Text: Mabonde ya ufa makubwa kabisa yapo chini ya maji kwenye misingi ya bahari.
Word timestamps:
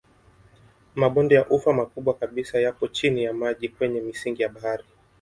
Mabonde 0.95 1.35
ya 1.35 1.45
ufa 1.49 1.73
makubwa 1.73 2.13
kabisa 2.13 2.59
yapo 2.59 2.87
chini 2.87 3.23
ya 3.23 3.33
maji 3.33 3.69
kwenye 3.69 4.01
misingi 4.01 4.41
ya 4.41 4.49
bahari. 4.49 4.83